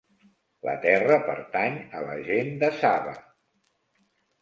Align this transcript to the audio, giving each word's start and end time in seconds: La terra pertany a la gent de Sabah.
La 0.67 0.73
terra 0.85 1.19
pertany 1.27 1.79
a 1.99 2.03
la 2.09 2.17
gent 2.33 2.53
de 2.67 2.73
Sabah. 2.83 3.19